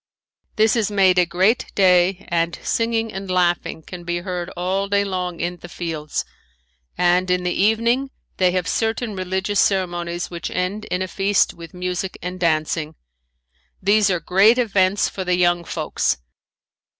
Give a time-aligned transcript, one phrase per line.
[0.55, 5.03] This is made a great day and singing and laughing can be heard all day
[5.03, 6.25] long in the fields,
[6.97, 11.75] and in the evening they have certain religious ceremonies which end in a feast with
[11.75, 12.95] music and dancing.
[13.79, 16.17] These are great events for the young folks.